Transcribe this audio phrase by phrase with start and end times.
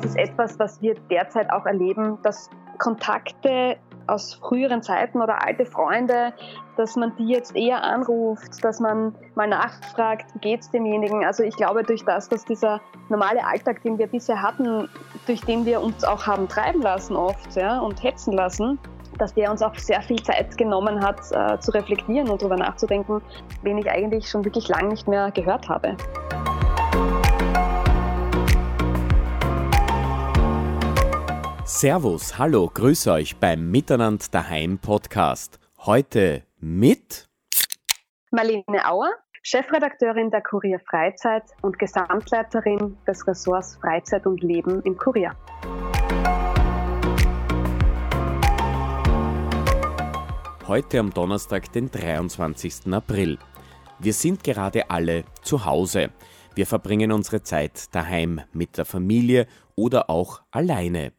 [0.00, 3.76] das ist etwas, was wir derzeit auch erleben, dass Kontakte
[4.06, 6.32] aus früheren Zeiten oder alte Freunde,
[6.76, 11.24] dass man die jetzt eher anruft, dass man mal nachfragt, wie geht es demjenigen.
[11.24, 14.88] Also ich glaube, durch das, dass dieser normale Alltag, den wir bisher hatten,
[15.26, 18.78] durch den wir uns auch haben treiben lassen oft ja, und hetzen lassen,
[19.18, 23.20] dass der uns auch sehr viel Zeit genommen hat, äh, zu reflektieren und darüber nachzudenken,
[23.62, 25.96] wen ich eigentlich schon wirklich lange nicht mehr gehört habe.
[31.72, 35.60] Servus, hallo, grüße euch beim Miteinander daheim Podcast.
[35.78, 37.28] Heute mit
[38.32, 39.12] Marlene Auer,
[39.44, 45.30] Chefredakteurin der Kurier Freizeit und Gesamtleiterin des Ressorts Freizeit und Leben im Kurier.
[50.66, 52.92] Heute am Donnerstag, den 23.
[52.92, 53.38] April.
[54.00, 56.10] Wir sind gerade alle zu Hause.
[56.56, 59.46] Wir verbringen unsere Zeit daheim mit der Familie
[59.76, 61.12] oder auch alleine.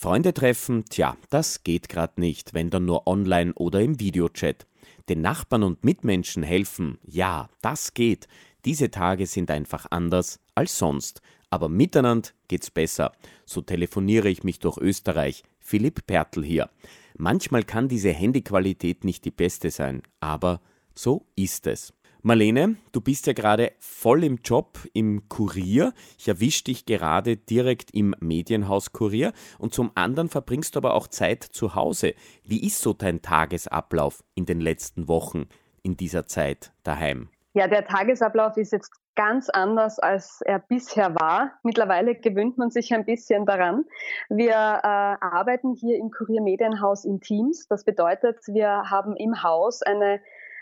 [0.00, 4.64] Freunde treffen, tja, das geht gerade nicht, wenn dann nur online oder im Videochat.
[5.08, 8.28] Den Nachbarn und Mitmenschen helfen, ja, das geht.
[8.64, 11.20] Diese Tage sind einfach anders als sonst.
[11.50, 13.10] Aber miteinander geht's besser.
[13.44, 15.42] So telefoniere ich mich durch Österreich.
[15.58, 16.70] Philipp Pertl hier.
[17.16, 20.60] Manchmal kann diese Handyqualität nicht die beste sein, aber
[20.94, 21.92] so ist es.
[22.28, 25.94] Marlene, du bist ja gerade voll im Job im Kurier.
[26.18, 31.06] Ich erwische dich gerade direkt im Medienhaus Kurier und zum anderen verbringst du aber auch
[31.06, 32.12] Zeit zu Hause.
[32.44, 35.48] Wie ist so dein Tagesablauf in den letzten Wochen
[35.82, 37.30] in dieser Zeit daheim?
[37.54, 41.52] Ja, der Tagesablauf ist jetzt ganz anders, als er bisher war.
[41.62, 43.86] Mittlerweile gewöhnt man sich ein bisschen daran.
[44.28, 47.66] Wir äh, arbeiten hier im Kurier Medienhaus in Teams.
[47.68, 50.20] Das bedeutet, wir haben im Haus eine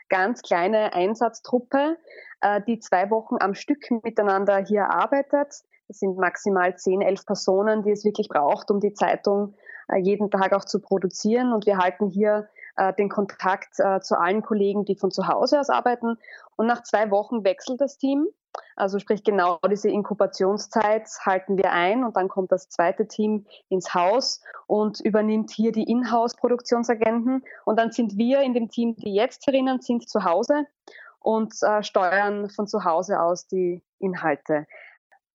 [0.09, 1.97] ganz kleine Einsatztruppe,
[2.41, 5.63] äh, die zwei Wochen am Stück miteinander hier arbeitet.
[5.89, 9.55] Es sind maximal zehn, elf Personen, die es wirklich braucht, um die Zeitung
[9.89, 11.53] äh, jeden Tag auch zu produzieren.
[11.53, 15.71] Und wir halten hier äh, den Kontakt zu allen Kollegen, die von zu Hause aus
[15.71, 16.19] arbeiten.
[16.57, 18.27] Und nach zwei Wochen wechselt das Team.
[18.77, 23.95] Also sprich genau diese Inkubationszeit halten wir ein und dann kommt das zweite Team ins
[23.95, 29.47] Haus und übernimmt hier die Inhouse-Produktionsagenten und dann sind wir in dem Team, die jetzt
[29.47, 30.67] herinnen sind, zu Hause
[31.21, 34.67] und äh, steuern von zu Hause aus die Inhalte.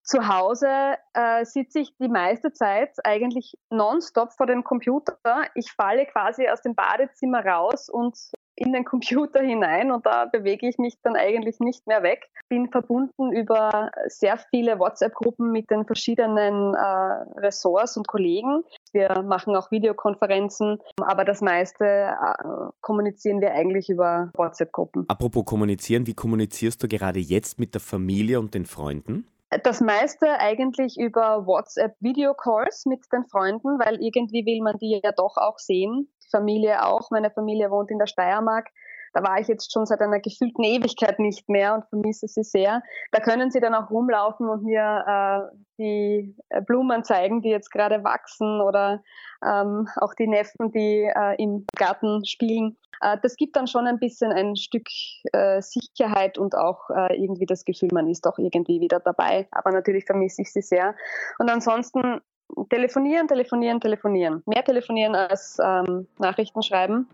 [0.03, 5.17] Zu Hause äh, sitze ich die meiste Zeit eigentlich nonstop vor dem Computer.
[5.53, 8.17] Ich falle quasi aus dem Badezimmer raus und
[8.61, 12.29] in den Computer hinein und da bewege ich mich dann eigentlich nicht mehr weg.
[12.47, 18.63] Bin verbunden über sehr viele WhatsApp-Gruppen mit den verschiedenen äh, Ressorts und Kollegen.
[18.91, 22.43] Wir machen auch Videokonferenzen, aber das meiste äh,
[22.81, 25.05] kommunizieren wir eigentlich über WhatsApp-Gruppen.
[25.07, 29.25] Apropos kommunizieren, wie kommunizierst du gerade jetzt mit der Familie und den Freunden?
[29.63, 35.35] Das meiste eigentlich über WhatsApp-Video-Calls mit den Freunden, weil irgendwie will man die ja doch
[35.35, 36.07] auch sehen.
[36.31, 37.11] Familie auch.
[37.11, 38.69] Meine Familie wohnt in der Steiermark.
[39.13, 42.81] Da war ich jetzt schon seit einer gefühlten Ewigkeit nicht mehr und vermisse sie sehr.
[43.11, 47.71] Da können sie dann auch rumlaufen und mir äh, die äh, Blumen zeigen, die jetzt
[47.71, 49.01] gerade wachsen oder
[49.43, 52.77] ähm, auch die Neffen, die äh, im Garten spielen.
[53.01, 54.87] Äh, das gibt dann schon ein bisschen ein Stück
[55.33, 59.47] äh, Sicherheit und auch äh, irgendwie das Gefühl, man ist auch irgendwie wieder dabei.
[59.51, 60.95] Aber natürlich vermisse ich sie sehr.
[61.39, 62.21] Und ansonsten
[62.69, 64.43] telefonieren, telefonieren, telefonieren.
[64.45, 67.07] Mehr telefonieren als ähm, Nachrichten schreiben,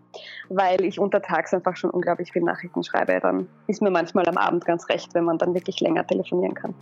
[0.48, 3.18] weil ich untertags einfach schon unglaublich viel Nachrichten schreibe.
[3.20, 6.74] Dann ist mir manchmal am Abend ganz recht, wenn man dann wirklich länger telefonieren kann.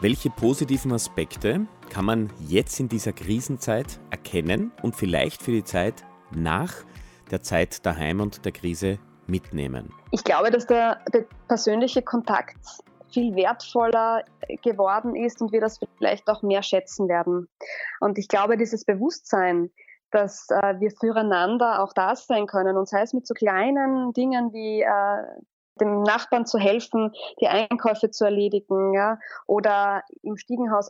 [0.00, 6.04] Welche positiven Aspekte kann man jetzt in dieser Krisenzeit erkennen und vielleicht für die Zeit
[6.30, 6.74] nach
[7.30, 9.92] der Zeit daheim und der Krise mitnehmen?
[10.10, 11.00] Ich glaube, dass der,
[11.48, 12.56] persönliche Kontakt
[13.12, 14.24] viel wertvoller
[14.62, 17.48] geworden ist und wir das vielleicht auch mehr schätzen werden.
[18.00, 19.70] Und ich glaube, dieses Bewusstsein,
[20.10, 24.52] dass äh, wir füreinander auch da sein können und sei es mit so kleinen Dingen
[24.52, 25.40] wie äh,
[25.80, 30.88] dem Nachbarn zu helfen, die Einkäufe zu erledigen, ja, oder im Stiegenhaus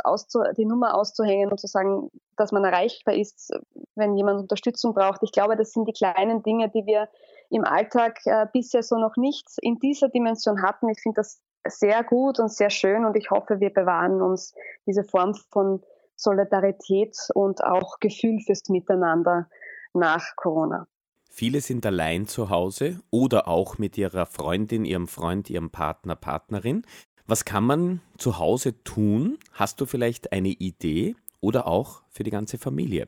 [0.57, 3.53] die Nummer auszuhängen und zu sagen, dass man erreichbar ist,
[3.95, 5.23] wenn jemand Unterstützung braucht.
[5.23, 7.09] Ich glaube, das sind die kleinen Dinge, die wir
[7.55, 10.89] im Alltag äh, bisher so noch nicht in dieser Dimension hatten.
[10.89, 14.55] Ich finde das sehr gut und sehr schön und ich hoffe, wir bewahren uns
[14.87, 15.81] diese Form von
[16.17, 19.49] Solidarität und auch Gefühl fürs Miteinander
[19.93, 20.89] nach Corona.
[21.31, 26.85] Viele sind allein zu Hause oder auch mit ihrer Freundin, ihrem Freund, ihrem Partner, Partnerin.
[27.27, 29.39] Was kann man zu Hause tun?
[29.53, 33.07] Hast du vielleicht eine Idee oder auch für die ganze Familie?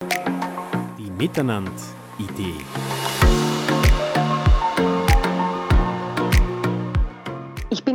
[0.00, 3.03] Die Miteinander-Idee.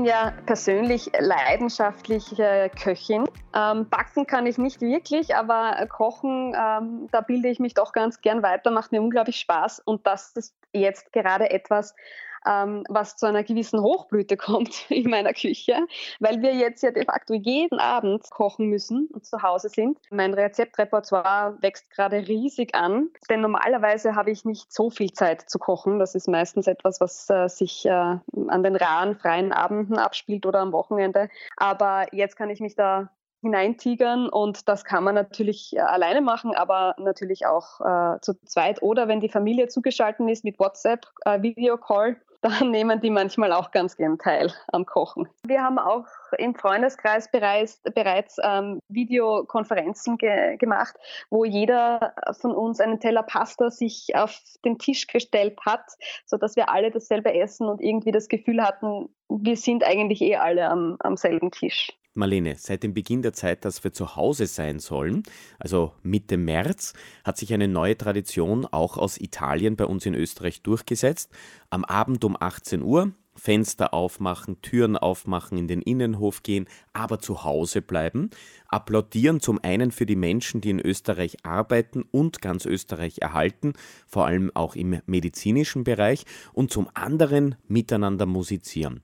[0.06, 3.26] Ja persönlich leidenschaftliche Köchin.
[3.56, 8.22] Ähm, backen kann ich nicht wirklich, aber Kochen, ähm, da bilde ich mich doch ganz
[8.22, 9.80] gern weiter, macht mir unglaublich Spaß.
[9.80, 11.96] Und das ist jetzt gerade etwas,
[12.46, 15.88] ähm, was zu einer gewissen Hochblüte kommt in meiner Küche,
[16.20, 20.00] weil wir jetzt ja de facto jeden Abend kochen müssen und zu Hause sind.
[20.10, 25.60] Mein Rezeptrepertoire wächst gerade riesig an, denn normalerweise habe ich nicht so viel Zeit zu
[25.60, 26.00] kochen.
[26.00, 30.60] Das ist meistens etwas, was äh, sich äh, an den raren freien Abenden abspielt oder
[30.60, 31.30] am Wochenende.
[31.58, 33.10] Aber jetzt kann ich mich da
[33.42, 38.82] hineintigern und das kann man natürlich äh, alleine machen, aber natürlich auch äh, zu zweit
[38.82, 43.72] oder wenn die Familie zugeschaltet ist mit WhatsApp, äh, Videocall, dann nehmen die manchmal auch
[43.72, 45.28] ganz gern teil am Kochen.
[45.46, 46.06] Wir haben auch
[46.38, 50.96] im Freundeskreis bereits, bereits ähm, Videokonferenzen ge gemacht,
[51.30, 55.86] wo jeder von uns einen Teller Pasta sich auf den Tisch gestellt hat,
[56.26, 60.70] sodass wir alle dasselbe essen und irgendwie das Gefühl hatten, wir sind eigentlich eh alle
[60.70, 61.99] am, am selben Tisch.
[62.14, 65.24] Marlene, seit dem Beginn der Zeit, dass wir zu Hause sein sollen,
[65.60, 70.62] also Mitte März, hat sich eine neue Tradition auch aus Italien bei uns in Österreich
[70.62, 71.32] durchgesetzt.
[71.70, 77.44] Am Abend um 18 Uhr Fenster aufmachen, Türen aufmachen, in den Innenhof gehen, aber zu
[77.44, 78.30] Hause bleiben.
[78.68, 83.74] Applaudieren zum einen für die Menschen, die in Österreich arbeiten und ganz Österreich erhalten,
[84.06, 89.02] vor allem auch im medizinischen Bereich, und zum anderen miteinander musizieren.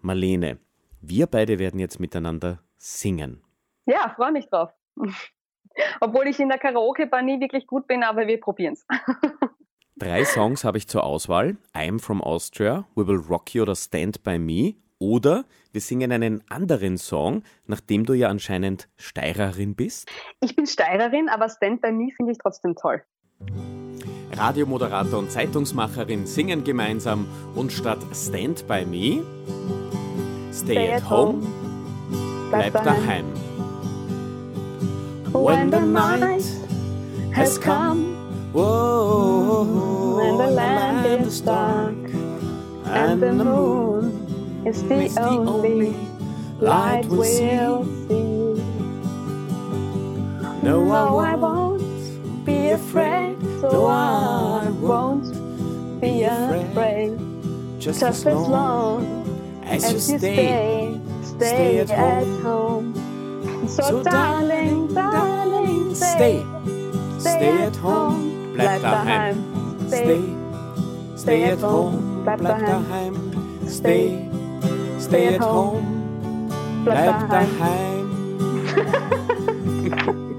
[0.00, 0.58] Marlene,
[1.00, 3.42] wir beide werden jetzt miteinander singen.
[3.86, 4.70] Ja, freue mich drauf.
[6.00, 8.86] Obwohl ich in der Karaoke-Bar nie wirklich gut bin, aber wir probieren es.
[9.96, 11.56] Drei Songs habe ich zur Auswahl.
[11.74, 14.74] I'm from Austria, We Will Rock You oder Stand By Me.
[14.98, 20.10] Oder wir singen einen anderen Song, nachdem du ja anscheinend Steirerin bist.
[20.40, 23.02] Ich bin Steirerin, aber Stand By Me finde ich trotzdem toll.
[24.32, 29.22] Radiomoderator und Zeitungsmacherin singen gemeinsam und statt Stand By Me
[30.60, 31.40] Stay at home,
[32.52, 33.24] bleib daheim.
[35.32, 36.44] When the night
[37.32, 38.14] has come,
[38.52, 39.64] whoa,
[40.18, 41.96] when the land is dark,
[42.84, 44.12] and the moon
[44.66, 45.96] is the only
[46.60, 47.56] light we'll see.
[50.62, 55.32] No, I won't be afraid, so I won't
[56.02, 57.18] be afraid,
[57.78, 59.19] just as long
[59.70, 62.92] as, as you stay, stay, stay at, at home.
[62.92, 63.68] home.
[63.68, 66.42] So, so darling, darling, stay,
[67.18, 67.54] stay.
[67.62, 69.38] At home, bleib daheim.
[69.86, 70.26] Stay,
[71.14, 71.44] stay.
[71.54, 73.14] At home, bleib daheim.
[73.70, 74.26] Stay,
[74.98, 75.38] stay.
[75.38, 76.50] At home,
[76.82, 78.10] bleib daheim.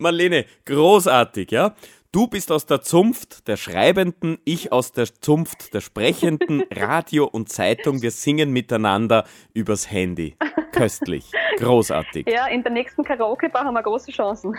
[0.00, 1.74] Marlene, großartig, ja?
[2.12, 7.48] Du bist aus der Zunft der Schreibenden, ich aus der Zunft der Sprechenden, Radio und
[7.48, 8.02] Zeitung.
[8.02, 9.24] Wir singen miteinander
[9.54, 10.36] übers Handy.
[10.72, 12.28] Köstlich, großartig.
[12.28, 14.56] Ja, in der nächsten Karaoke-Bar haben wir große Chancen.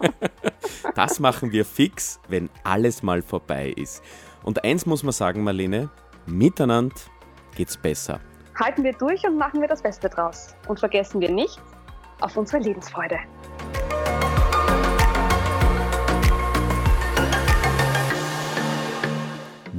[0.94, 4.02] das machen wir fix, wenn alles mal vorbei ist.
[4.42, 5.90] Und eins muss man sagen, Marlene,
[6.24, 6.96] miteinander
[7.54, 8.20] geht's besser.
[8.58, 10.56] Halten wir durch und machen wir das Beste draus.
[10.66, 11.60] Und vergessen wir nicht
[12.22, 13.18] auf unsere Lebensfreude.